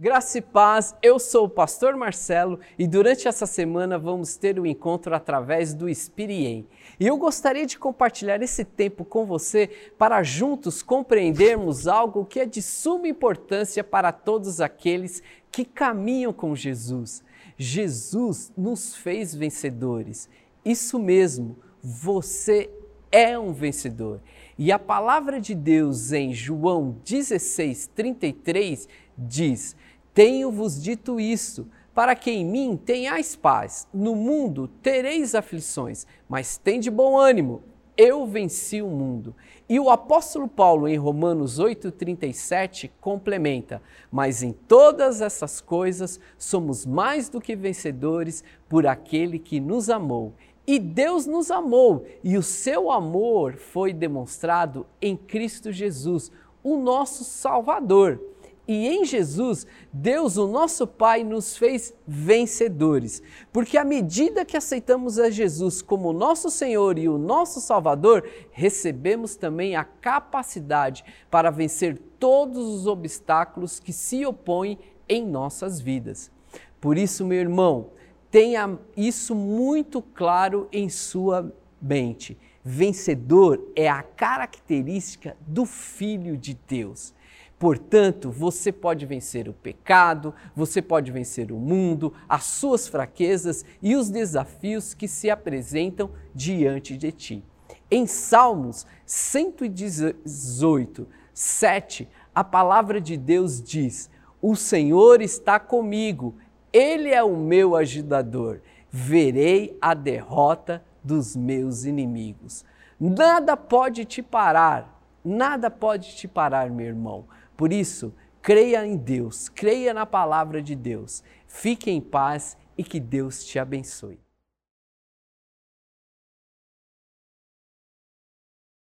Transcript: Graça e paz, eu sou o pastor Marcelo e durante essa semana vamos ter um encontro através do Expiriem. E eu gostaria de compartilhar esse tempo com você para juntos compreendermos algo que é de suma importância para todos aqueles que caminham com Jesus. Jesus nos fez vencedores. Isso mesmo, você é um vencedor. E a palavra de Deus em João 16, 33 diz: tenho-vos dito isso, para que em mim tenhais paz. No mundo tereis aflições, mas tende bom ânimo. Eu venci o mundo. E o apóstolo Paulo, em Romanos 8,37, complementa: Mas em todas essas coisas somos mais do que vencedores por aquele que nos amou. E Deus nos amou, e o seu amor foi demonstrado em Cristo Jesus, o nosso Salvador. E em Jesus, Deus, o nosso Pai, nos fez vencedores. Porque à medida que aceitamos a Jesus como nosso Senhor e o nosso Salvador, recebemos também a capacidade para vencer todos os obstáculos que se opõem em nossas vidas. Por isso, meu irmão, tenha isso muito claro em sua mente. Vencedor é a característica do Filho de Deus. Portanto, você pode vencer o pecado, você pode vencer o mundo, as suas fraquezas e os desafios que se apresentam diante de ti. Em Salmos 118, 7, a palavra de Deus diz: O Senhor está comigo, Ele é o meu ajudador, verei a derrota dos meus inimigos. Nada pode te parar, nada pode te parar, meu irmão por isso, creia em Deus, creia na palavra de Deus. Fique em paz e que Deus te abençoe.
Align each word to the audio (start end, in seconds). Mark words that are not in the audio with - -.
Graça 0.00 0.38
e 0.38 0.40
paz, 0.40 0.94
eu 1.02 1.18
sou 1.18 1.46
o 1.46 1.50
pastor 1.50 1.96
Marcelo 1.96 2.60
e 2.78 2.86
durante 2.86 3.26
essa 3.26 3.46
semana 3.46 3.98
vamos 3.98 4.36
ter 4.36 4.60
um 4.60 4.64
encontro 4.64 5.12
através 5.12 5.74
do 5.74 5.88
Expiriem. 5.88 6.68
E 7.00 7.06
eu 7.08 7.16
gostaria 7.16 7.66
de 7.66 7.76
compartilhar 7.76 8.40
esse 8.40 8.64
tempo 8.64 9.04
com 9.04 9.26
você 9.26 9.68
para 9.98 10.22
juntos 10.22 10.84
compreendermos 10.84 11.88
algo 11.88 12.24
que 12.24 12.38
é 12.38 12.46
de 12.46 12.62
suma 12.62 13.08
importância 13.08 13.82
para 13.82 14.12
todos 14.12 14.60
aqueles 14.60 15.20
que 15.50 15.64
caminham 15.64 16.32
com 16.32 16.54
Jesus. 16.54 17.24
Jesus 17.56 18.52
nos 18.56 18.94
fez 18.94 19.34
vencedores. 19.34 20.28
Isso 20.64 20.96
mesmo, 21.00 21.58
você 21.82 22.70
é 23.10 23.38
um 23.38 23.52
vencedor. 23.52 24.20
E 24.58 24.72
a 24.72 24.78
palavra 24.78 25.40
de 25.40 25.54
Deus 25.54 26.12
em 26.12 26.32
João 26.32 26.96
16, 27.04 27.90
33 27.94 28.88
diz: 29.16 29.76
tenho-vos 30.18 30.82
dito 30.82 31.20
isso, 31.20 31.68
para 31.94 32.16
que 32.16 32.28
em 32.28 32.44
mim 32.44 32.76
tenhais 32.76 33.36
paz. 33.36 33.86
No 33.94 34.16
mundo 34.16 34.66
tereis 34.82 35.32
aflições, 35.32 36.08
mas 36.28 36.58
tende 36.58 36.90
bom 36.90 37.16
ânimo. 37.16 37.62
Eu 37.96 38.26
venci 38.26 38.82
o 38.82 38.88
mundo. 38.88 39.32
E 39.68 39.78
o 39.78 39.88
apóstolo 39.88 40.48
Paulo, 40.48 40.88
em 40.88 40.96
Romanos 40.96 41.60
8,37, 41.60 42.90
complementa: 43.00 43.80
Mas 44.10 44.42
em 44.42 44.50
todas 44.50 45.20
essas 45.20 45.60
coisas 45.60 46.18
somos 46.36 46.84
mais 46.84 47.28
do 47.28 47.40
que 47.40 47.54
vencedores 47.54 48.42
por 48.68 48.88
aquele 48.88 49.38
que 49.38 49.60
nos 49.60 49.88
amou. 49.88 50.34
E 50.68 50.78
Deus 50.78 51.24
nos 51.24 51.50
amou, 51.50 52.04
e 52.22 52.36
o 52.36 52.42
seu 52.42 52.90
amor 52.90 53.54
foi 53.54 53.90
demonstrado 53.90 54.86
em 55.00 55.16
Cristo 55.16 55.72
Jesus, 55.72 56.30
o 56.62 56.76
nosso 56.76 57.24
Salvador. 57.24 58.20
E 58.68 58.86
em 58.86 59.02
Jesus, 59.02 59.66
Deus, 59.90 60.36
o 60.36 60.46
nosso 60.46 60.86
Pai, 60.86 61.24
nos 61.24 61.56
fez 61.56 61.94
vencedores. 62.06 63.22
Porque 63.50 63.78
à 63.78 63.84
medida 63.84 64.44
que 64.44 64.58
aceitamos 64.58 65.18
a 65.18 65.30
Jesus 65.30 65.80
como 65.80 66.12
nosso 66.12 66.50
Senhor 66.50 66.98
e 66.98 67.08
o 67.08 67.16
nosso 67.16 67.62
Salvador, 67.62 68.28
recebemos 68.50 69.36
também 69.36 69.74
a 69.74 69.84
capacidade 69.84 71.02
para 71.30 71.50
vencer 71.50 71.98
todos 72.18 72.58
os 72.58 72.86
obstáculos 72.86 73.80
que 73.80 73.90
se 73.94 74.26
opõem 74.26 74.78
em 75.08 75.24
nossas 75.24 75.80
vidas. 75.80 76.30
Por 76.78 76.98
isso, 76.98 77.24
meu 77.24 77.38
irmão, 77.38 77.88
tenha 78.30 78.78
isso 78.96 79.34
muito 79.34 80.02
claro 80.02 80.68
em 80.72 80.88
sua 80.88 81.52
mente. 81.80 82.36
Vencedor 82.64 83.70
é 83.74 83.88
a 83.88 84.02
característica 84.02 85.36
do 85.46 85.64
Filho 85.64 86.36
de 86.36 86.58
Deus. 86.66 87.14
Portanto, 87.58 88.30
você 88.30 88.70
pode 88.70 89.04
vencer 89.04 89.48
o 89.48 89.52
pecado, 89.52 90.32
você 90.54 90.80
pode 90.80 91.10
vencer 91.10 91.50
o 91.50 91.56
mundo, 91.56 92.14
as 92.28 92.44
suas 92.44 92.86
fraquezas 92.86 93.64
e 93.82 93.96
os 93.96 94.10
desafios 94.10 94.94
que 94.94 95.08
se 95.08 95.28
apresentam 95.28 96.08
diante 96.32 96.96
de 96.96 97.10
ti. 97.10 97.42
Em 97.90 98.06
Salmos 98.06 98.86
118, 99.04 101.08
7, 101.34 102.08
a 102.34 102.44
palavra 102.44 103.00
de 103.00 103.16
Deus 103.16 103.60
diz: 103.60 104.08
O 104.40 104.54
Senhor 104.54 105.20
está 105.20 105.58
comigo, 105.58 106.36
Ele 106.72 107.10
é 107.10 107.22
o 107.22 107.36
meu 107.36 107.76
ajudador, 107.76 108.60
verei 108.90 109.76
a 109.80 109.94
derrota 109.94 110.84
dos 111.02 111.34
meus 111.34 111.84
inimigos. 111.84 112.64
Nada 112.98 113.56
pode 113.56 114.04
te 114.04 114.22
parar, 114.22 115.00
nada 115.24 115.70
pode 115.70 116.16
te 116.16 116.26
parar, 116.26 116.70
meu 116.70 116.86
irmão 116.86 117.24
por 117.58 117.72
isso, 117.72 118.14
creia 118.40 118.86
em 118.86 118.96
Deus, 118.96 119.48
creia 119.48 119.92
na 119.92 120.06
palavra 120.06 120.62
de 120.62 120.76
Deus. 120.76 121.24
Fique 121.48 121.90
em 121.90 122.00
paz 122.00 122.56
e 122.78 122.84
que 122.84 123.00
Deus 123.00 123.44
te 123.44 123.58
abençoe. 123.58 124.20